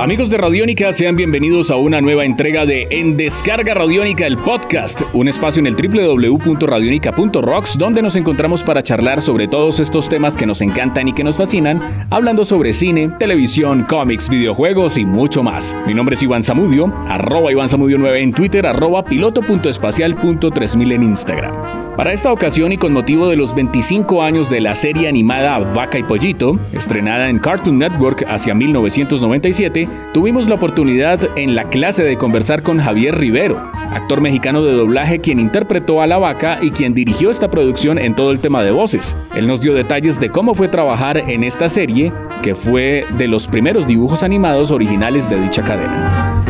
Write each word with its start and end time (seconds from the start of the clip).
Amigos 0.00 0.30
de 0.30 0.38
Radiónica, 0.38 0.94
sean 0.94 1.14
bienvenidos 1.14 1.70
a 1.70 1.76
una 1.76 2.00
nueva 2.00 2.24
entrega 2.24 2.64
de 2.64 2.88
En 2.90 3.18
Descarga 3.18 3.74
Radiónica, 3.74 4.26
el 4.26 4.38
podcast, 4.38 5.02
un 5.12 5.28
espacio 5.28 5.60
en 5.60 5.66
el 5.66 5.76
www.radionica.rocks 5.76 7.76
donde 7.76 8.00
nos 8.00 8.16
encontramos 8.16 8.62
para 8.62 8.82
charlar 8.82 9.20
sobre 9.20 9.46
todos 9.46 9.78
estos 9.78 10.08
temas 10.08 10.38
que 10.38 10.46
nos 10.46 10.62
encantan 10.62 11.08
y 11.08 11.12
que 11.12 11.22
nos 11.22 11.36
fascinan, 11.36 12.06
hablando 12.08 12.46
sobre 12.46 12.72
cine, 12.72 13.10
televisión, 13.18 13.84
cómics, 13.86 14.30
videojuegos 14.30 14.96
y 14.96 15.04
mucho 15.04 15.42
más. 15.42 15.76
Mi 15.86 15.92
nombre 15.92 16.14
es 16.14 16.22
Iván 16.22 16.42
Zamudio, 16.42 16.90
arroba 17.06 17.52
Iván 17.52 17.68
Zamudio 17.68 17.98
9 17.98 18.22
en 18.22 18.32
Twitter, 18.32 18.66
arroba 18.66 19.04
piloto.espacial.3000 19.04 20.94
en 20.94 21.02
Instagram. 21.02 21.80
Para 22.00 22.14
esta 22.14 22.32
ocasión 22.32 22.72
y 22.72 22.78
con 22.78 22.94
motivo 22.94 23.28
de 23.28 23.36
los 23.36 23.54
25 23.54 24.22
años 24.22 24.48
de 24.48 24.62
la 24.62 24.74
serie 24.74 25.06
animada 25.06 25.58
Vaca 25.58 25.98
y 25.98 26.02
Pollito, 26.02 26.58
estrenada 26.72 27.28
en 27.28 27.38
Cartoon 27.38 27.78
Network 27.78 28.24
hacia 28.26 28.54
1997, 28.54 29.86
tuvimos 30.12 30.48
la 30.48 30.56
oportunidad 30.56 31.20
en 31.36 31.54
la 31.54 31.64
clase 31.64 32.02
de 32.02 32.16
conversar 32.16 32.62
con 32.62 32.78
Javier 32.78 33.16
Rivero, 33.16 33.58
actor 33.92 34.20
mexicano 34.20 34.62
de 34.62 34.72
doblaje 34.72 35.20
quien 35.20 35.38
interpretó 35.38 36.02
a 36.02 36.06
la 36.06 36.18
vaca 36.18 36.58
y 36.62 36.70
quien 36.70 36.94
dirigió 36.94 37.30
esta 37.30 37.50
producción 37.50 37.98
en 37.98 38.14
todo 38.14 38.30
el 38.30 38.40
tema 38.40 38.62
de 38.62 38.70
voces. 38.70 39.16
Él 39.34 39.46
nos 39.46 39.60
dio 39.60 39.74
detalles 39.74 40.20
de 40.20 40.30
cómo 40.30 40.54
fue 40.54 40.68
trabajar 40.68 41.18
en 41.18 41.44
esta 41.44 41.68
serie, 41.68 42.12
que 42.42 42.54
fue 42.54 43.04
de 43.18 43.28
los 43.28 43.48
primeros 43.48 43.86
dibujos 43.86 44.22
animados 44.22 44.70
originales 44.70 45.28
de 45.28 45.40
dicha 45.40 45.62
cadena. 45.62 46.44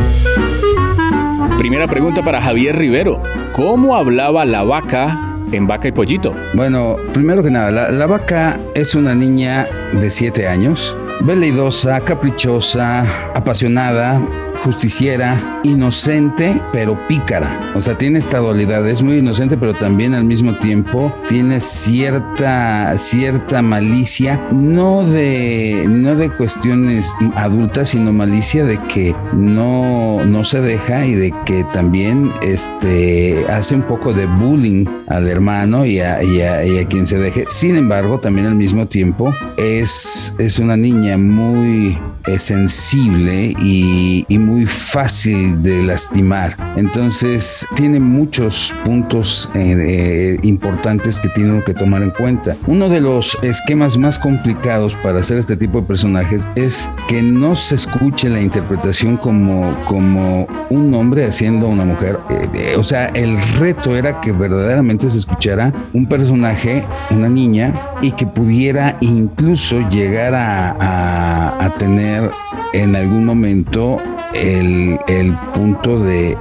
Primera 1.57 1.85
pregunta 1.85 2.23
para 2.23 2.41
Javier 2.41 2.75
Rivero. 2.75 3.21
¿Cómo 3.53 3.95
hablaba 3.95 4.45
la 4.45 4.63
vaca 4.63 5.31
en 5.51 5.67
Vaca 5.67 5.87
y 5.87 5.91
Pollito? 5.91 6.33
Bueno, 6.53 6.95
primero 7.13 7.43
que 7.43 7.51
nada, 7.51 7.91
la, 7.91 8.07
vaca 8.07 8.57
es 8.73 8.95
una 8.95 9.13
niña 9.13 9.67
de 9.93 10.09
7 10.09 10.47
años, 10.47 10.97
veleidosa, 11.23 11.99
caprichosa, 12.01 13.05
apasionada, 13.35 14.21
justiciera, 14.63 15.59
inocente, 15.63 16.61
pero 16.71 16.97
pícara. 17.07 17.57
O 17.75 17.81
sea, 17.81 17.97
tiene 17.97 18.19
esta 18.19 18.39
dualidad. 18.39 18.87
Es 18.87 19.01
muy 19.01 19.17
inocente, 19.17 19.57
pero 19.57 19.73
también 19.73 20.13
al 20.13 20.23
mismo 20.23 20.53
tiempo 20.55 21.13
tiene 21.27 21.59
cierta, 21.59 22.97
cierta 22.97 23.61
malicia, 23.61 24.39
no 24.51 25.03
de, 25.03 25.85
no 25.87 26.15
de 26.15 26.29
cuestiones 26.29 27.11
adultas, 27.35 27.89
sino 27.89 28.13
malicia 28.13 28.65
de 28.65 28.77
que 28.77 29.15
no, 29.33 30.23
no 30.25 30.43
se 30.43 30.61
deja 30.61 31.05
y 31.05 31.13
de 31.13 31.33
que 31.45 31.65
también 31.73 32.31
este, 32.41 33.45
hace 33.49 33.75
un 33.75 33.83
poco 33.83 34.13
de 34.13 34.25
bullying 34.25 34.85
al 35.07 35.27
hermano 35.27 35.85
y 35.85 35.99
a, 35.99 36.23
y 36.23 36.41
a, 36.41 36.87
quien 36.87 37.05
se 37.05 37.17
deje. 37.17 37.45
Sin 37.49 37.75
embargo, 37.75 38.19
también 38.19 38.47
al 38.47 38.55
mismo 38.55 38.87
tiempo 38.87 39.33
es, 39.57 40.35
es 40.37 40.59
una 40.59 40.77
niña 40.77 41.17
muy 41.17 41.97
sensible 42.37 43.55
y, 43.59 44.25
y 44.27 44.37
muy 44.37 44.50
muy 44.51 44.65
fácil 44.65 45.63
de 45.63 45.81
lastimar. 45.81 46.57
Entonces 46.75 47.65
tiene 47.75 48.01
muchos 48.01 48.73
puntos 48.83 49.49
eh, 49.53 49.75
eh, 49.77 50.39
importantes 50.43 51.21
que 51.21 51.29
tienen 51.29 51.61
que 51.61 51.73
tomar 51.73 52.03
en 52.03 52.09
cuenta. 52.09 52.57
Uno 52.67 52.89
de 52.89 52.99
los 52.99 53.37
esquemas 53.43 53.97
más 53.97 54.19
complicados 54.19 54.95
para 54.95 55.19
hacer 55.19 55.37
este 55.37 55.55
tipo 55.55 55.79
de 55.79 55.87
personajes 55.87 56.49
es 56.55 56.89
que 57.07 57.21
no 57.21 57.55
se 57.55 57.75
escuche 57.75 58.27
la 58.27 58.41
interpretación 58.41 59.15
como, 59.15 59.73
como 59.85 60.47
un 60.69 60.93
hombre 60.95 61.25
haciendo 61.25 61.67
una 61.67 61.85
mujer. 61.85 62.19
Eh, 62.53 62.75
o 62.77 62.83
sea, 62.83 63.05
el 63.07 63.41
reto 63.57 63.95
era 63.95 64.19
que 64.19 64.33
verdaderamente 64.33 65.09
se 65.09 65.19
escuchara 65.19 65.71
un 65.93 66.07
personaje, 66.07 66.83
una 67.09 67.29
niña, 67.29 67.73
y 68.01 68.11
que 68.11 68.27
pudiera 68.27 68.97
incluso 68.99 69.79
llegar 69.89 70.35
a, 70.35 71.65
a 71.65 71.73
tener 71.75 72.29
en 72.73 72.95
algún 72.95 73.25
momento 73.25 73.97
el, 74.33 75.37
punto 75.53 75.99
de, 75.99 76.37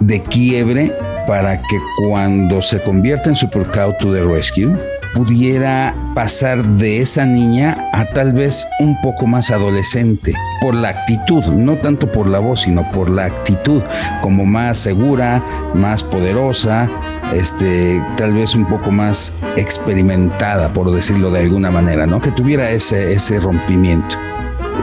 de, 0.00 0.22
quiebre 0.22 0.92
para 1.26 1.58
que 1.58 1.78
cuando 2.02 2.62
se 2.62 2.82
convierta 2.82 3.30
en 3.30 3.36
Super 3.36 3.66
Cow 3.66 3.94
to 3.98 4.12
the 4.12 4.22
Rescue, 4.22 4.72
pudiera 5.14 5.94
pasar 6.14 6.64
de 6.64 7.00
esa 7.00 7.24
niña 7.24 7.76
a 7.92 8.04
tal 8.06 8.32
vez 8.32 8.66
un 8.80 9.00
poco 9.02 9.26
más 9.26 9.50
adolescente, 9.50 10.34
por 10.60 10.74
la 10.74 10.90
actitud, 10.90 11.44
no 11.44 11.76
tanto 11.76 12.10
por 12.10 12.26
la 12.26 12.38
voz, 12.38 12.62
sino 12.62 12.90
por 12.92 13.10
la 13.10 13.26
actitud, 13.26 13.82
como 14.22 14.44
más 14.44 14.78
segura, 14.78 15.44
más 15.74 16.02
poderosa, 16.02 16.88
este, 17.34 18.02
tal 18.16 18.34
vez 18.34 18.54
un 18.54 18.66
poco 18.66 18.90
más 18.90 19.36
experimentada, 19.56 20.68
por 20.72 20.90
decirlo 20.92 21.30
de 21.30 21.40
alguna 21.40 21.70
manera, 21.70 22.06
¿no? 22.06 22.20
Que 22.20 22.30
tuviera 22.30 22.70
ese, 22.70 23.12
ese 23.12 23.40
rompimiento. 23.40 24.16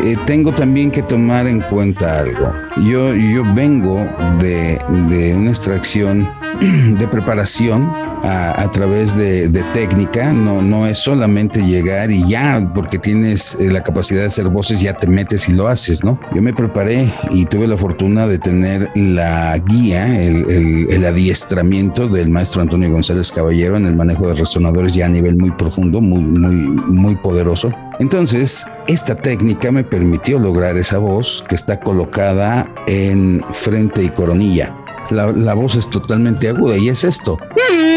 Eh, 0.03 0.17
tengo 0.25 0.51
también 0.51 0.91
que 0.91 1.01
tomar 1.01 1.47
en 1.47 1.61
cuenta 1.61 2.19
algo. 2.19 2.53
Yo, 2.78 3.13
yo 3.13 3.44
vengo 3.53 4.06
de, 4.39 4.79
de 5.09 5.33
una 5.33 5.50
extracción 5.50 6.28
de 7.00 7.07
preparación 7.07 7.89
a, 8.25 8.72
través 8.72 9.16
de, 9.16 9.50
técnica, 9.74 10.34
no, 10.34 10.62
no 10.62 10.88
es 10.88 10.97
solamente 10.97 11.62
llegar 11.62 12.12
y 12.12 12.28
ya, 12.28 12.72
porque 12.74 12.97
tienes 12.97 13.56
eh, 13.56 13.72
la 13.72 13.84
capacidad 13.84 14.22
de 14.22 14.28
hacer 14.28 14.50
voces, 14.50 14.81
ya 14.81 14.94
te 14.94 15.08
metes 15.08 15.47
y 15.50 15.53
lo 15.53 15.68
haces, 15.68 16.03
¿no? 16.03 16.19
Yo 16.34 16.41
me 16.41 16.53
preparé 16.53 17.12
y 17.31 17.46
tuve 17.46 17.68
la 17.68 17.78
fortuna 17.78 18.28
de 18.28 18.40
tener 18.40 18.90
la 18.96 19.58
guía, 19.59 20.19
el, 20.19 20.88
el 20.90 21.06
adiestramiento 21.06 22.08
del 22.08 22.30
maestro 22.30 22.62
Antonio 22.62 22.91
González 22.91 23.31
Caballero 23.31 23.78
en 23.78 23.86
el 23.86 23.96
manejo 23.96 24.28
de 24.28 24.36
resonadores 24.36 24.94
ya 24.94 25.06
a 25.06 25.09
nivel 25.09 25.36
muy 25.38 25.52
profundo, 25.52 26.02
muy, 26.02 26.22
muy, 26.22 26.56
muy 26.88 27.16
poderoso. 27.16 27.72
Entonces, 28.00 28.66
esta 28.88 29.16
técnica 29.16 29.72
me 29.72 29.84
permitió 29.84 30.40
lograr 30.40 30.78
esa 30.78 30.97
voz 30.97 31.44
que 31.47 31.56
está 31.56 31.80
colocada 31.80 32.68
en 32.88 33.44
frente 33.53 34.03
y 34.03 34.09
coronilla 34.09 34.75
la, 35.12 35.53
voz 35.53 35.75
es 35.75 35.90
totalmente 35.90 36.50
aguda 36.50 36.78
y 36.78 36.90
es 36.90 37.03
esto. 37.03 37.38
¡Ay, 37.69 37.94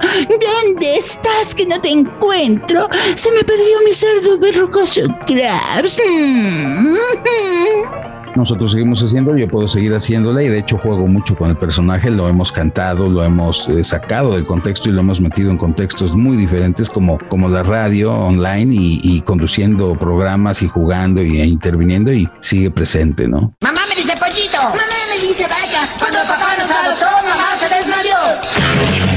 ¿Dónde 0.00 0.96
estás 0.96 1.54
que 1.54 1.66
no 1.66 1.80
te 1.80 1.90
encuentro? 1.90 2.88
Se 3.14 3.30
me 3.32 3.42
perdió 3.44 3.82
mi 3.84 3.92
cerdo 3.92 4.38
verrucoso 4.38 5.02
Krabs. 5.26 6.00
nosotros 8.38 8.70
seguimos 8.70 9.02
haciendo, 9.02 9.36
yo 9.36 9.48
puedo 9.48 9.66
seguir 9.66 9.92
haciéndola 9.92 10.42
y 10.42 10.48
de 10.48 10.58
hecho 10.58 10.78
juego 10.78 11.06
mucho 11.06 11.34
con 11.34 11.50
el 11.50 11.56
personaje, 11.56 12.10
lo 12.10 12.28
hemos 12.28 12.52
cantado, 12.52 13.08
lo 13.08 13.24
hemos 13.24 13.68
eh, 13.68 13.82
sacado 13.82 14.34
del 14.34 14.46
contexto 14.46 14.88
y 14.88 14.92
lo 14.92 15.00
hemos 15.00 15.20
metido 15.20 15.50
en 15.50 15.58
contextos 15.58 16.14
muy 16.14 16.36
diferentes 16.36 16.88
como, 16.88 17.18
como 17.28 17.48
la 17.48 17.64
radio 17.64 18.12
online 18.12 18.74
y, 18.78 19.20
conduciendo 19.22 19.94
programas 19.94 20.62
y 20.62 20.68
jugando 20.68 21.20
y, 21.22 21.40
e 21.40 21.46
interviniendo 21.46 22.12
y 22.12 22.28
sigue 22.40 22.70
presente, 22.70 23.26
¿no? 23.26 23.54
Mamá 23.60 23.80
me 23.88 23.96
dice 23.96 24.14
pollito, 24.16 24.58
mamá 24.58 24.98
me 25.10 25.26
dice 25.26 25.42
vaca, 25.42 25.88
cuando 25.98 26.18
papá 26.20 26.56
nos 26.58 26.70
adoptó, 26.70 27.06
mamá 27.26 27.56
se 27.58 27.68
desmayó. 27.74 29.07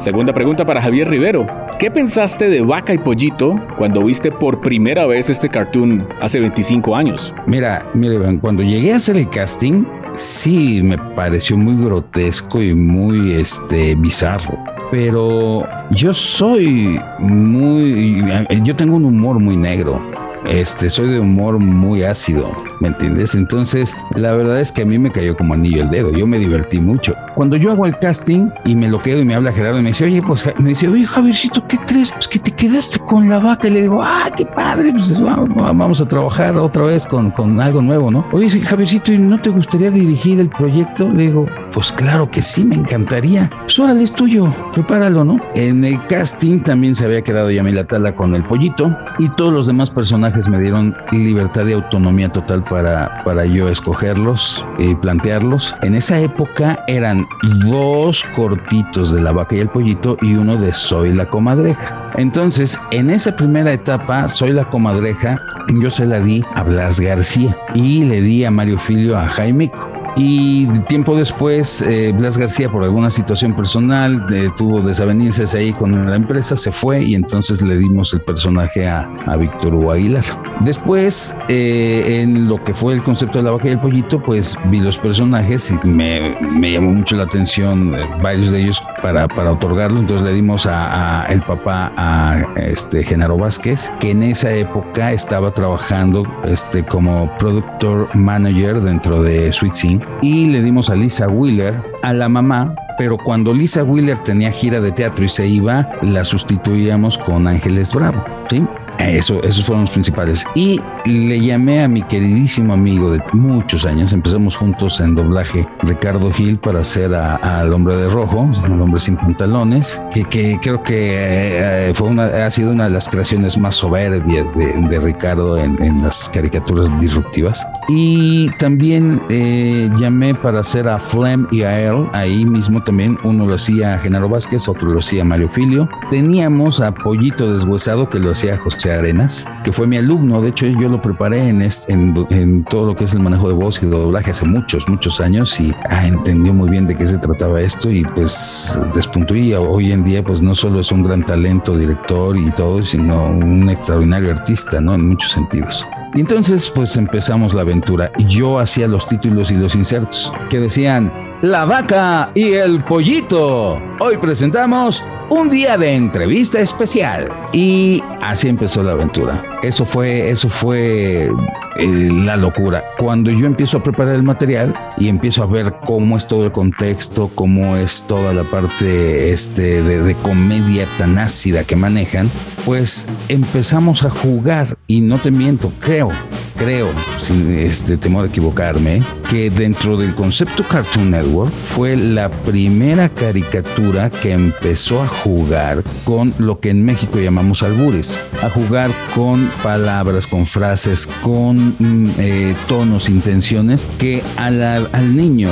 Segunda 0.00 0.32
pregunta 0.32 0.64
para 0.64 0.80
Javier 0.80 1.10
Rivero. 1.10 1.46
¿Qué 1.78 1.90
pensaste 1.90 2.48
de 2.48 2.62
Vaca 2.62 2.94
y 2.94 2.96
Pollito 2.96 3.54
cuando 3.76 4.00
viste 4.00 4.30
por 4.30 4.58
primera 4.58 5.04
vez 5.04 5.28
este 5.28 5.50
cartoon 5.50 6.08
hace 6.22 6.40
25 6.40 6.96
años? 6.96 7.34
Mira, 7.46 7.84
mira, 7.92 8.18
cuando 8.40 8.62
llegué 8.62 8.94
a 8.94 8.96
hacer 8.96 9.18
el 9.18 9.28
casting, 9.28 9.84
sí 10.14 10.80
me 10.82 10.96
pareció 10.96 11.58
muy 11.58 11.84
grotesco 11.84 12.62
y 12.62 12.72
muy 12.72 13.32
este 13.32 13.94
bizarro. 13.94 14.56
Pero 14.90 15.68
yo 15.90 16.14
soy 16.14 16.98
muy 17.18 18.24
yo 18.62 18.74
tengo 18.74 18.96
un 18.96 19.04
humor 19.04 19.38
muy 19.38 19.54
negro 19.54 20.00
este, 20.48 20.90
soy 20.90 21.10
de 21.10 21.20
humor 21.20 21.58
muy 21.58 22.02
ácido, 22.02 22.50
¿me 22.80 22.88
entiendes? 22.88 23.34
Entonces, 23.34 23.96
la 24.14 24.32
verdad 24.32 24.60
es 24.60 24.72
que 24.72 24.82
a 24.82 24.84
mí 24.84 24.98
me 24.98 25.12
cayó 25.12 25.36
como 25.36 25.54
anillo 25.54 25.82
el 25.82 25.90
dedo, 25.90 26.10
yo 26.10 26.26
me 26.26 26.38
divertí 26.38 26.80
mucho. 26.80 27.14
Cuando 27.34 27.56
yo 27.56 27.70
hago 27.70 27.86
el 27.86 27.96
casting 27.96 28.50
y 28.64 28.74
me 28.74 28.88
lo 28.88 29.00
quedo 29.00 29.20
y 29.20 29.24
me 29.24 29.34
habla 29.34 29.52
Gerardo 29.52 29.78
y 29.78 29.82
me 29.82 29.88
dice, 29.88 30.04
oye, 30.04 30.22
pues 30.22 30.50
me 30.58 30.70
dice, 30.70 30.88
oye, 30.88 31.06
Javiercito, 31.06 31.66
¿qué 31.66 31.78
crees? 31.78 32.12
Pues 32.12 32.28
que 32.28 32.38
te 32.38 32.49
quedaste 32.60 32.98
con 33.00 33.28
la 33.28 33.40
vaca. 33.40 33.68
Y 33.68 33.70
le 33.70 33.82
digo, 33.82 34.02
ah, 34.02 34.30
qué 34.36 34.44
padre, 34.44 34.92
pues 34.92 35.18
vamos 35.20 36.00
a 36.00 36.06
trabajar 36.06 36.56
otra 36.58 36.84
vez 36.84 37.06
con, 37.06 37.30
con 37.30 37.60
algo 37.60 37.80
nuevo, 37.80 38.10
¿no? 38.10 38.26
Oye, 38.32 38.48
Javiercito, 38.60 39.12
¿y 39.12 39.18
no 39.18 39.38
te 39.38 39.48
gustaría 39.48 39.90
dirigir 39.90 40.38
el 40.40 40.50
proyecto? 40.50 41.08
Le 41.08 41.22
digo, 41.22 41.46
pues 41.72 41.90
claro 41.90 42.30
que 42.30 42.42
sí, 42.42 42.64
me 42.64 42.76
encantaría. 42.76 43.48
Pues 43.62 43.78
órale, 43.78 44.02
es 44.02 44.12
tuyo, 44.12 44.52
prepáralo, 44.72 45.24
¿no? 45.24 45.38
En 45.54 45.84
el 45.84 46.04
casting 46.06 46.60
también 46.60 46.94
se 46.94 47.06
había 47.06 47.22
quedado 47.22 47.50
Yamila 47.50 47.86
Tala 47.86 48.14
con 48.14 48.34
el 48.34 48.42
pollito 48.42 48.94
y 49.18 49.30
todos 49.30 49.52
los 49.52 49.66
demás 49.66 49.90
personajes 49.90 50.48
me 50.48 50.60
dieron 50.60 50.94
libertad 51.12 51.66
y 51.66 51.72
autonomía 51.72 52.30
total 52.30 52.62
para, 52.62 53.22
para 53.24 53.46
yo 53.46 53.70
escogerlos 53.70 54.64
y 54.76 54.94
plantearlos. 54.96 55.74
En 55.82 55.94
esa 55.94 56.20
época 56.20 56.84
eran 56.86 57.26
dos 57.64 58.24
cortitos 58.36 59.12
de 59.12 59.22
la 59.22 59.32
vaca 59.32 59.56
y 59.56 59.60
el 59.60 59.68
pollito 59.68 60.18
y 60.20 60.34
uno 60.34 60.56
de 60.56 60.74
Soy 60.74 61.14
la 61.14 61.26
comadreja. 61.26 61.99
Entonces, 62.16 62.78
en 62.90 63.10
esa 63.10 63.36
primera 63.36 63.72
etapa, 63.72 64.28
Soy 64.28 64.52
la 64.52 64.64
comadreja, 64.64 65.40
yo 65.80 65.90
se 65.90 66.06
la 66.06 66.20
di 66.20 66.44
a 66.54 66.62
Blas 66.62 67.00
García 67.00 67.56
y 67.74 68.04
le 68.04 68.20
di 68.20 68.44
a 68.44 68.50
Mario 68.50 68.78
Filio 68.78 69.16
a 69.16 69.26
Jaimico. 69.26 69.99
Y 70.16 70.66
tiempo 70.88 71.16
después, 71.16 71.82
eh, 71.82 72.12
Blas 72.16 72.36
García, 72.36 72.70
por 72.70 72.82
alguna 72.84 73.10
situación 73.10 73.54
personal, 73.54 74.26
eh, 74.32 74.50
tuvo 74.56 74.80
desavenencias 74.80 75.54
ahí 75.54 75.72
con 75.72 76.10
la 76.10 76.16
empresa, 76.16 76.56
se 76.56 76.72
fue 76.72 77.02
y 77.02 77.14
entonces 77.14 77.62
le 77.62 77.78
dimos 77.78 78.12
el 78.12 78.20
personaje 78.20 78.88
a, 78.88 79.08
Víctor 79.38 79.74
Hugo 79.74 79.92
Aguilar. 79.92 80.24
Después, 80.60 81.34
eh, 81.48 82.20
en 82.20 82.48
lo 82.48 82.62
que 82.62 82.74
fue 82.74 82.92
el 82.92 83.02
concepto 83.02 83.38
de 83.38 83.44
la 83.44 83.52
vaca 83.52 83.68
y 83.68 83.70
el 83.70 83.80
pollito, 83.80 84.20
pues 84.20 84.58
vi 84.66 84.80
los 84.80 84.98
personajes 84.98 85.70
y 85.70 85.86
me, 85.86 86.34
llamó 86.70 86.92
mucho 86.92 87.16
la 87.16 87.22
atención 87.22 87.96
varios 88.20 88.50
de 88.50 88.62
ellos 88.62 88.82
para, 89.00 89.26
para 89.28 89.52
otorgarlo. 89.52 90.00
Entonces 90.00 90.26
le 90.26 90.34
dimos 90.34 90.66
a, 90.66 91.24
el 91.30 91.40
papá 91.40 91.92
a 91.96 92.42
este 92.56 93.02
Genaro 93.02 93.38
Vázquez, 93.38 93.90
que 93.98 94.10
en 94.10 94.24
esa 94.24 94.52
época 94.52 95.12
estaba 95.12 95.52
trabajando 95.52 96.22
este, 96.44 96.84
como 96.84 97.34
productor 97.36 98.14
manager 98.14 98.80
dentro 98.80 99.22
de 99.22 99.50
Sweet 99.52 99.74
Y 100.22 100.46
le 100.46 100.62
dimos 100.62 100.90
a 100.90 100.94
Lisa 100.94 101.28
Wheeler, 101.28 101.80
a 102.02 102.12
la 102.12 102.28
mamá, 102.28 102.74
pero 102.98 103.16
cuando 103.16 103.54
Lisa 103.54 103.82
Wheeler 103.82 104.18
tenía 104.18 104.50
gira 104.50 104.80
de 104.80 104.92
teatro 104.92 105.24
y 105.24 105.28
se 105.28 105.46
iba, 105.46 105.88
la 106.02 106.24
sustituíamos 106.24 107.16
con 107.16 107.46
Ángeles 107.46 107.94
Bravo, 107.94 108.22
¿sí? 108.48 108.62
Eso, 109.08 109.42
esos 109.42 109.64
fueron 109.64 109.82
los 109.82 109.90
principales. 109.90 110.44
Y 110.54 110.80
le 111.06 111.40
llamé 111.40 111.82
a 111.82 111.88
mi 111.88 112.02
queridísimo 112.02 112.74
amigo 112.74 113.10
de 113.10 113.20
muchos 113.32 113.84
años, 113.84 114.12
empezamos 114.12 114.56
juntos 114.56 115.00
en 115.00 115.14
doblaje, 115.14 115.66
Ricardo 115.82 116.30
Gil, 116.30 116.58
para 116.58 116.80
hacer 116.80 117.14
al 117.14 117.72
hombre 117.72 117.96
de 117.96 118.08
rojo, 118.08 118.50
el 118.64 118.80
hombre 118.80 119.00
sin 119.00 119.16
pantalones, 119.16 120.00
que, 120.12 120.58
creo 120.60 120.82
que 120.82 121.88
eh, 121.88 121.92
fue 121.94 122.08
una, 122.08 122.46
ha 122.46 122.50
sido 122.50 122.72
una 122.72 122.84
de 122.84 122.90
las 122.90 123.08
creaciones 123.08 123.56
más 123.58 123.76
soberbias 123.76 124.56
de, 124.56 125.00
Ricardo 125.00 125.56
en, 125.56 126.02
las 126.02 126.28
caricaturas 126.28 126.88
disruptivas. 127.00 127.66
Y 127.88 128.50
también 128.58 129.22
eh, 129.30 129.90
llamé 129.98 130.34
para 130.34 130.60
hacer 130.60 130.88
a 130.88 130.98
Flem 130.98 131.46
y 131.50 131.62
a 131.62 131.80
él, 131.80 132.06
ahí 132.12 132.44
mismo 132.44 132.82
también, 132.82 133.18
uno 133.22 133.46
lo 133.46 133.54
hacía 133.54 133.98
Genaro 133.98 134.28
Vázquez, 134.28 134.68
otro 134.68 134.92
lo 134.92 135.00
hacía 135.00 135.24
Mario 135.24 135.48
Filio. 135.48 135.88
Teníamos 136.10 136.80
a 136.80 136.92
Pollito 136.92 137.52
Deshuesado, 137.52 138.08
que 138.08 138.18
lo 138.18 138.32
hacía 138.32 138.58
José 138.58 138.89
Arenas, 138.98 139.50
que 139.64 139.72
fue 139.72 139.86
mi 139.86 139.96
alumno, 139.96 140.40
de 140.42 140.50
hecho 140.50 140.66
yo 140.66 140.88
lo 140.88 141.00
preparé 141.00 141.48
en, 141.48 142.64
todo 142.64 142.86
lo 142.86 142.96
que 142.96 143.04
es 143.04 143.14
el 143.14 143.20
manejo 143.20 143.48
de 143.48 143.54
voz 143.54 143.82
y 143.82 143.86
doblaje 143.86 144.30
hace 144.30 144.44
muchos, 144.44 144.88
muchos 144.88 145.20
años 145.20 145.58
y 145.60 145.72
ah, 145.88 146.06
entendió 146.06 146.52
muy 146.52 146.68
bien 146.70 146.86
de 146.86 146.96
qué 146.96 147.06
se 147.06 147.18
trataba 147.18 147.60
esto 147.60 147.90
y 147.90 148.02
pues 148.02 148.78
despuntó 148.94 149.34
y 149.34 149.54
hoy 149.54 149.92
en 149.92 150.04
día 150.04 150.22
pues 150.22 150.42
no 150.42 150.54
solo 150.54 150.80
es 150.80 150.92
un 150.92 151.02
gran 151.02 151.22
talento, 151.22 151.76
director 151.76 152.36
y 152.36 152.50
todo, 152.52 152.82
sino 152.84 153.30
un 153.30 153.68
extraordinario 153.68 154.32
artista, 154.32 154.80
¿no? 154.80 154.94
En 154.94 155.08
muchos 155.08 155.32
sentidos. 155.32 155.86
Y 156.14 156.20
entonces 156.20 156.70
pues 156.74 156.96
empezamos 156.96 157.54
la 157.54 157.62
aventura. 157.62 158.10
Yo 158.18 158.58
hacía 158.58 158.88
los 158.88 159.06
títulos 159.06 159.50
y 159.50 159.56
los 159.56 159.74
insertos 159.74 160.32
que 160.48 160.58
decían 160.58 161.10
La 161.42 161.64
vaca 161.64 162.30
y 162.34 162.54
el 162.54 162.82
pollito. 162.82 163.80
Hoy 164.00 164.16
presentamos 164.16 165.04
un 165.30 165.48
día 165.48 165.78
de 165.78 165.94
entrevista 165.94 166.60
especial. 166.60 167.32
Y 167.52 168.02
así 168.20 168.48
empezó 168.48 168.82
la 168.82 168.92
aventura. 168.92 169.42
Eso 169.62 169.84
fue, 169.84 170.28
eso 170.30 170.48
fue 170.48 171.30
eh, 171.76 172.08
la 172.12 172.36
locura. 172.36 172.84
Cuando 172.98 173.30
yo 173.30 173.46
empiezo 173.46 173.78
a 173.78 173.82
preparar 173.82 174.14
el 174.14 174.22
material 174.22 174.74
y 174.98 175.08
empiezo 175.08 175.42
a 175.42 175.46
ver 175.46 175.72
cómo 175.86 176.16
es 176.16 176.26
todo 176.26 176.44
el 176.44 176.52
contexto, 176.52 177.30
cómo 177.34 177.76
es 177.76 178.02
toda 178.02 178.34
la 178.34 178.44
parte 178.44 179.32
este, 179.32 179.82
de, 179.82 180.14
comedia 180.16 180.86
tan 180.98 181.18
ácida 181.18 181.64
que 181.64 181.76
manejan, 181.76 182.28
pues 182.64 183.06
empezamos 183.28 184.02
a 184.02 184.10
jugar 184.10 184.76
y 184.86 185.00
no 185.00 185.20
te 185.20 185.30
miento, 185.30 185.72
creo, 185.80 186.10
creo, 186.56 186.88
sin 187.18 187.56
este 187.58 187.96
temor 187.96 188.24
a 188.24 188.28
equivocarme, 188.28 189.02
que 189.30 189.48
dentro 189.48 189.96
del 189.96 190.16
concepto 190.16 190.64
Cartoon 190.66 191.12
Network 191.12 191.52
fue 191.52 191.96
la 191.96 192.28
primera 192.28 193.08
caricatura 193.08 194.10
que 194.10 194.32
empezó 194.32 195.02
a 195.02 195.06
jugar 195.06 195.84
con 196.02 196.34
lo 196.38 196.58
que 196.58 196.70
en 196.70 196.84
México 196.84 197.20
llamamos 197.20 197.62
albures, 197.62 198.18
a 198.42 198.50
jugar 198.50 198.90
con 199.14 199.48
palabras, 199.62 200.26
con 200.26 200.46
frases, 200.46 201.06
con 201.22 201.76
mm, 201.78 202.10
eh, 202.18 202.56
tonos, 202.66 203.08
intenciones 203.08 203.86
que 203.98 204.20
al 204.36 205.16
niño 205.16 205.50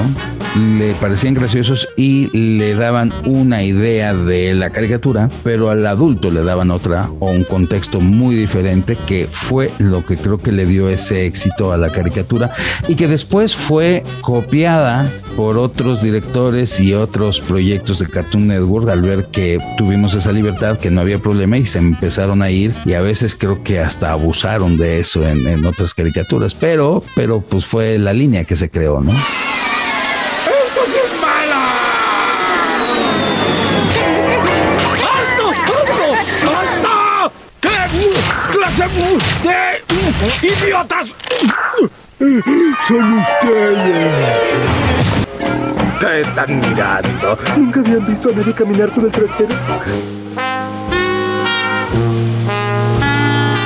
le 0.79 0.95
parecían 0.95 1.35
graciosos 1.35 1.89
y 1.97 2.29
le 2.37 2.75
daban 2.75 3.13
una 3.27 3.63
idea 3.63 4.15
de 4.15 4.55
la 4.55 4.71
caricatura, 4.71 5.29
pero 5.45 5.71
al 5.71 5.87
adulto 5.87 6.31
le 6.31 6.43
daban 6.43 6.71
otra 6.71 7.11
o 7.21 7.31
un 7.31 7.45
contexto 7.45 8.01
muy 8.01 8.35
diferente 8.35 8.97
que 9.07 9.29
fue 9.31 9.71
lo 9.79 10.05
que 10.05 10.17
creo 10.17 10.39
que 10.39 10.51
le 10.51 10.67
dio 10.67 10.89
ese 10.89 11.27
éxito 11.27 11.73
a 11.73 11.77
la 11.77 11.93
caricatura 11.93 12.51
y 12.89 12.97
que 12.97 13.07
después 13.07 13.55
fue 13.55 13.68
copiada 14.23 15.13
por 15.37 15.59
otros 15.59 16.01
directores 16.01 16.81
y 16.81 16.95
otros 16.95 17.41
proyectos 17.41 17.99
de 17.99 18.09
Cartoon 18.09 18.47
Network 18.47 18.89
al 18.89 19.03
ver 19.03 19.27
que 19.27 19.59
tuvimos 19.77 20.15
esa 20.15 20.33
libertad, 20.33 20.79
que 20.79 20.91
no 20.91 21.03
había 21.03 21.21
problema 21.21 21.59
y 21.59 21.67
se 21.67 21.79
empezaron 21.79 22.41
a 22.41 22.51
ir 22.51 22.75
y 22.87 22.95
a 22.95 23.03
veces 23.03 23.37
creo 23.37 23.63
que 23.63 23.79
hasta 23.79 24.11
abusaron 24.13 24.79
de 24.79 25.01
eso 25.01 25.27
en, 25.27 25.67
otras 25.67 25.93
caricaturas, 25.93 26.55
pero, 26.55 27.03
pero 27.15 27.43
pues 27.43 27.67
fue 27.67 27.99
la 27.99 28.15
línea 28.15 28.45
que 28.45 28.57
se 28.57 28.71
creó, 28.71 29.01
¿no? 29.01 29.13
idiotas. 40.43 41.09
Son 42.19 43.13
ustedes. 43.13 44.13
¿Qué 46.01 46.21
están 46.21 46.59
mirando? 46.59 47.39
¿Nunca 47.57 47.81
habían 47.81 48.07
visto 48.07 48.31
a 48.31 48.33
nadie 48.33 48.53
caminar 48.53 48.89
por 48.91 49.05
el 49.05 49.13
trasero? 49.13 49.55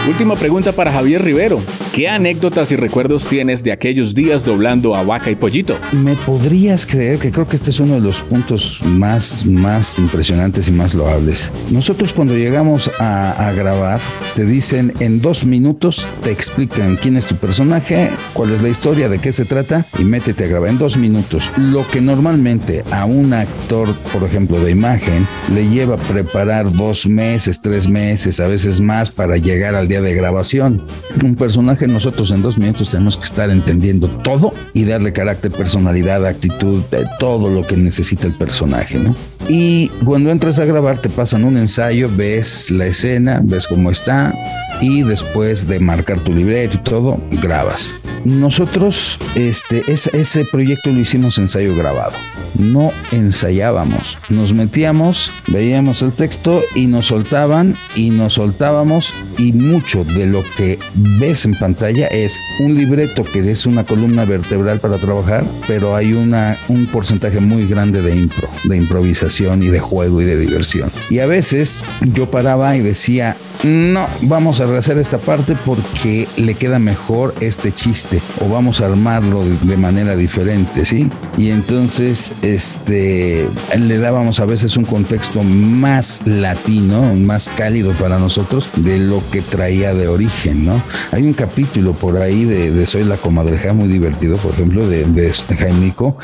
Última 0.07 0.37
pregunta 0.37 0.73
para 0.73 0.93
Javier 0.93 1.23
Rivero. 1.23 1.61
¿Qué 1.93 2.09
anécdotas 2.09 2.73
y 2.73 2.77
recuerdos 2.77 3.29
tienes 3.29 3.63
de 3.63 3.71
aquellos 3.71 4.15
días 4.15 4.47
doblando 4.47 4.95
a 4.95 5.03
Vaca 5.03 5.31
y 5.31 5.35
Pollito? 5.35 5.77
¿Me 5.93 6.17
podrías 6.17 6.87
creer 6.87 7.19
que 7.19 7.31
creo 7.31 7.47
que 7.47 7.57
este 7.57 7.69
es 7.69 7.81
uno 7.81 7.97
de 7.97 8.01
los 8.01 8.23
puntos 8.23 8.81
más, 8.83 9.45
más 9.45 9.99
impresionantes 9.99 10.69
y 10.69 10.73
más 10.73 10.95
loables? 10.95 11.53
Nosotros 11.71 12.15
cuando 12.15 12.35
llegamos 12.35 12.91
a, 12.99 13.33
a 13.33 13.53
grabar, 13.53 14.01
te 14.35 14.47
dicen 14.47 14.95
en 15.01 15.21
dos 15.21 15.45
minutos, 15.45 16.09
te 16.23 16.31
explican 16.31 16.97
quién 16.97 17.19
es 17.19 17.27
tu 17.27 17.37
personaje, 17.37 18.11
cuál 18.33 18.53
es 18.53 18.63
la 18.63 18.71
historia, 18.71 19.11
de 19.11 19.19
qué 19.19 19.31
se 19.31 19.45
trata 19.45 19.85
y 19.99 20.05
métete 20.05 20.47
a 20.47 20.49
grabar 20.49 20.71
en 20.71 20.79
dos 20.79 20.97
minutos. 20.97 21.51
Lo 21.59 21.87
que 21.87 22.01
normalmente 22.01 22.85
a 22.91 23.05
un 23.05 23.35
actor, 23.35 23.95
por 24.15 24.25
ejemplo, 24.25 24.59
de 24.61 24.71
imagen, 24.71 25.27
le 25.55 25.69
lleva 25.69 25.97
a 25.97 25.99
preparar 25.99 26.73
dos 26.73 27.07
meses, 27.07 27.61
tres 27.61 27.87
meses, 27.87 28.41
a 28.41 28.49
veces 28.49 28.81
más 28.81 29.11
para 29.11 29.37
llegar 29.37 29.75
al 29.75 29.89
de 29.89 30.15
grabación. 30.15 30.87
Un 31.23 31.35
personaje 31.35 31.82
nosotros 31.89 32.31
en 32.31 32.43
dos 32.43 32.59
minutos 32.59 32.91
tenemos 32.91 33.17
que 33.17 33.25
estar 33.25 33.51
entendiendo 33.51 34.09
todo 34.09 34.53
y 34.75 34.85
darle 34.85 35.13
carácter, 35.13 35.53
personalidad, 35.53 36.27
actitud, 36.27 36.83
todo 37.19 37.51
lo 37.51 37.67
que 37.67 37.77
necesita 37.77 38.27
el 38.27 38.35
personaje, 38.35 38.99
¿no? 38.99 39.15
Y 39.49 39.89
cuando 40.05 40.31
entras 40.31 40.59
a 40.59 40.65
grabar 40.65 41.01
te 41.01 41.09
pasan 41.09 41.45
un 41.45 41.57
ensayo, 41.57 42.09
ves 42.15 42.71
la 42.71 42.87
escena, 42.87 43.41
ves 43.43 43.67
cómo 43.67 43.91
está 43.91 44.35
y 44.81 45.03
después 45.03 45.67
de 45.69 45.81
marcar 45.81 46.21
tu 46.21 46.33
libreto 46.33 46.77
y 46.77 46.81
todo, 46.81 47.21
grabas. 47.43 47.95
Nosotros 48.25 49.19
este, 49.35 49.83
ese 49.87 50.45
proyecto 50.45 50.91
lo 50.91 51.01
hicimos 51.01 51.39
ensayo 51.39 51.75
grabado. 51.77 52.13
No 52.55 52.93
ensayábamos. 53.11 54.19
Nos 54.29 54.53
metíamos, 54.53 55.33
veíamos 55.49 56.03
el 56.03 56.13
texto 56.13 56.63
y 56.75 56.87
nos 56.87 57.07
soltaban 57.07 57.75
y 57.97 58.11
nos 58.11 58.35
soltábamos 58.35 59.15
y 59.39 59.53
mucho 59.53 60.05
de 60.05 60.27
lo 60.27 60.45
que 60.57 60.79
ves 60.95 61.45
en 61.45 61.55
pantalla 61.55 62.07
es 62.09 62.39
un 62.61 62.75
libreto 62.75 63.25
que 63.25 63.51
es 63.51 63.67
una 63.67 63.85
columna 63.85 64.25
vertebral 64.25 64.81
para 64.81 64.99
trabajar, 64.99 65.45
pero 65.67 65.97
hay 65.97 66.13
una, 66.13 66.57
un 66.69 66.87
porcentaje 66.87 67.41
muy 67.41 67.67
grande 67.67 68.03
de 68.03 68.15
impro, 68.15 68.49
de 68.65 68.77
improvisación 68.77 69.63
y 69.63 69.69
de 69.69 69.81
juego 69.81 70.21
y 70.21 70.25
de 70.25 70.37
diversión. 70.37 70.91
Y 71.11 71.19
a 71.19 71.27
veces 71.27 71.83
yo 72.01 72.31
paraba 72.31 72.77
y 72.77 72.81
decía, 72.81 73.37
no, 73.65 74.09
vamos 74.23 74.61
a 74.61 74.67
rehacer 74.67 74.99
esta 74.99 75.19
parte 75.19 75.57
porque 75.65 76.27
le 76.37 76.55
queda 76.55 76.79
mejor 76.79 77.35
este 77.41 77.73
chiste 77.73 78.21
o 78.41 78.49
vamos 78.49 78.81
a 78.81 78.87
armarlo 78.87 79.45
de, 79.45 79.77
manera 79.77 80.17
diferente, 80.17 80.85
¿sí? 80.85 81.11
Y 81.39 81.49
entonces 81.49 82.33
este 82.43 83.47
le 83.77 83.99
dábamos 83.99 84.41
a 84.41 84.45
veces 84.45 84.77
un 84.77 84.85
contexto 84.85 85.43
más 85.43 86.27
latino, 86.27 87.15
más 87.15 87.49
cálido 87.49 87.93
para 87.93 88.19
nosotros 88.19 88.69
de 88.77 88.99
lo 88.99 89.23
que 89.31 89.41
traía 89.41 89.95
de 89.95 90.09
origen, 90.09 90.67
¿no? 90.67 90.83
Hay 91.11 91.23
un 91.23 91.33
capítulo 91.33 91.93
por 91.95 92.19
ahí 92.19 92.45
de, 92.45 92.87
Soy 92.87 93.05
la 93.05 93.17
comadreja 93.17 93.73
muy 93.73 93.89
divertido, 93.89 94.37
por 94.37 94.53
ejemplo, 94.53 94.87
de, 94.87 95.05
de 95.05 95.33
Jaimico, 95.33 96.17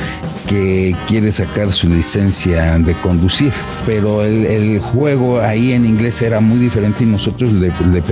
que 0.47 0.97
quiere 1.07 1.31
sacar 1.33 1.71
su 1.73 1.89
licencia 1.89 2.79
de 2.79 2.99
conducir, 3.01 3.53
pero 3.87 4.25
el, 4.25 4.47
el 4.47 4.79
juego 4.81 5.41
ahí 5.41 5.73
en 5.73 5.85
inglés 5.85 6.23
era 6.23 6.41
muy 6.41 6.59
diferente 6.59 7.05
y 7.05 7.07
nosotros 7.07 7.53
le, 7.53 7.73
le, 7.93 8.03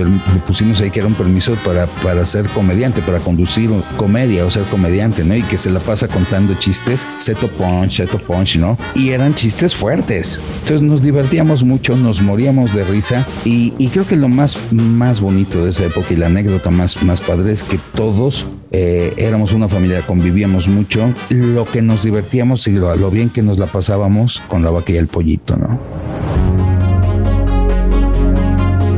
pusimos 0.46 0.80
ahí 0.80 0.90
que 0.90 1.00
era 1.00 1.08
un 1.08 1.14
permiso 1.14 1.54
para, 1.64 1.86
para 1.86 2.24
ser 2.26 2.46
comediante, 2.50 3.02
para 3.02 3.18
conducir 3.20 3.70
comedia 3.96 4.44
o 4.44 4.50
ser 4.50 4.64
comediante, 4.64 5.24
¿no? 5.24 5.34
Y 5.34 5.42
que 5.42 5.58
se 5.58 5.70
la 5.70 5.80
pasa 5.80 6.08
contando 6.08 6.54
chistes, 6.54 6.85
seto 7.18 7.48
punch, 7.50 7.96
seto 7.96 8.18
punch, 8.18 8.56
¿no? 8.56 8.76
Y 8.94 9.10
eran 9.10 9.34
chistes 9.34 9.74
fuertes. 9.74 10.40
Entonces 10.60 10.82
nos 10.82 11.02
divertíamos 11.02 11.62
mucho, 11.62 11.96
nos 11.96 12.20
moríamos 12.22 12.74
de 12.74 12.84
risa 12.84 13.26
y, 13.44 13.70
creo 13.88 14.06
que 14.06 14.16
lo 14.16 14.28
más, 14.28 14.58
más 14.72 15.20
bonito 15.20 15.64
de 15.64 15.70
esa 15.70 15.84
época 15.84 16.08
y 16.12 16.16
la 16.16 16.26
anécdota 16.26 16.70
más, 16.70 17.02
más 17.02 17.20
padre 17.20 17.52
es 17.52 17.64
que 17.64 17.78
todos 17.94 18.46
eh, 18.70 19.14
éramos 19.16 19.52
una 19.52 19.68
familia, 19.68 20.06
convivíamos 20.06 20.68
mucho, 20.68 21.12
lo 21.30 21.64
que 21.64 21.82
nos 21.82 22.02
divertíamos 22.02 22.66
y 22.68 22.72
lo, 22.72 22.94
lo 22.96 23.10
bien 23.10 23.30
que 23.30 23.42
nos 23.42 23.58
la 23.58 23.66
pasábamos 23.66 24.42
con 24.48 24.62
la 24.62 24.70
vaca 24.70 24.92
y 24.92 24.96
el 24.96 25.06
pollito, 25.06 25.56
¿no? 25.56 26.05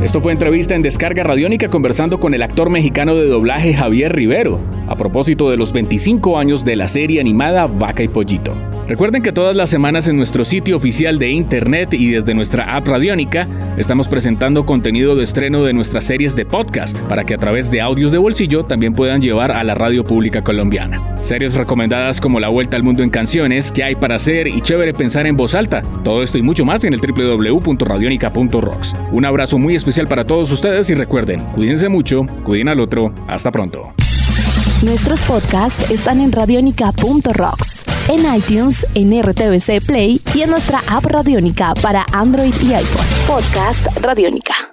Esto 0.09 0.21
fue 0.21 0.31
entrevista 0.31 0.73
en 0.73 0.81
Descarga 0.81 1.21
Radiónica 1.21 1.69
conversando 1.69 2.19
con 2.19 2.33
el 2.33 2.41
actor 2.41 2.71
mexicano 2.71 3.13
de 3.13 3.27
doblaje 3.27 3.75
Javier 3.75 4.11
Rivero, 4.11 4.59
a 4.87 4.95
propósito 4.95 5.51
de 5.51 5.57
los 5.57 5.71
25 5.71 6.39
años 6.39 6.65
de 6.65 6.75
la 6.75 6.87
serie 6.87 7.21
animada 7.21 7.67
Vaca 7.67 8.01
y 8.01 8.07
Pollito. 8.07 8.55
Recuerden 8.89 9.21
que 9.21 9.31
todas 9.31 9.55
las 9.55 9.69
semanas 9.69 10.07
en 10.07 10.17
nuestro 10.17 10.43
sitio 10.43 10.75
oficial 10.75 11.19
de 11.19 11.29
internet 11.29 11.93
y 11.93 12.09
desde 12.09 12.33
nuestra 12.33 12.75
app 12.75 12.87
Radiónica 12.87 13.47
estamos 13.77 14.07
presentando 14.07 14.65
contenido 14.65 15.15
de 15.15 15.21
estreno 15.21 15.63
de 15.63 15.73
nuestras 15.73 16.05
series 16.05 16.35
de 16.35 16.43
podcast 16.43 17.01
para 17.01 17.23
que 17.23 17.35
a 17.35 17.37
través 17.37 17.69
de 17.69 17.81
audios 17.81 18.11
de 18.11 18.17
bolsillo 18.17 18.63
también 18.63 18.95
puedan 18.95 19.21
llevar 19.21 19.51
a 19.51 19.63
la 19.63 19.75
radio 19.75 20.03
pública 20.03 20.41
colombiana. 20.41 20.99
Series 21.21 21.53
recomendadas 21.53 22.19
como 22.19 22.39
La 22.39 22.49
Vuelta 22.49 22.77
al 22.77 22.83
Mundo 22.83 23.03
en 23.03 23.11
Canciones, 23.11 23.71
¿Qué 23.71 23.83
hay 23.83 23.93
para 23.93 24.15
hacer? 24.15 24.47
y 24.47 24.59
Chévere 24.59 24.93
Pensar 24.93 25.27
en 25.27 25.37
Voz 25.37 25.53
Alta. 25.53 25.83
Todo 26.03 26.23
esto 26.23 26.39
y 26.39 26.41
mucho 26.41 26.65
más 26.65 26.83
en 26.83 26.95
el 26.95 26.99
www.radionica.rocks. 26.99 28.95
Un 29.11 29.23
abrazo 29.23 29.59
muy 29.59 29.75
para 30.07 30.25
todos 30.25 30.51
ustedes 30.51 30.89
y 30.89 30.95
recuerden, 30.95 31.45
cuídense 31.53 31.89
mucho, 31.89 32.25
cuiden 32.45 32.69
al 32.69 32.79
otro. 32.79 33.13
Hasta 33.27 33.51
pronto. 33.51 33.93
Nuestros 34.83 35.21
podcasts 35.25 35.91
están 35.91 36.21
en 36.21 36.31
radionica.rocks, 36.31 37.85
en 38.07 38.33
iTunes, 38.33 38.87
en 38.95 39.21
RTVC 39.21 39.85
Play 39.85 40.21
y 40.33 40.41
en 40.41 40.51
nuestra 40.51 40.81
app 40.87 41.05
Radionica 41.05 41.73
para 41.81 42.05
Android 42.13 42.53
y 42.63 42.73
iPhone. 42.73 43.05
Podcast 43.27 43.85
Radionica. 44.01 44.69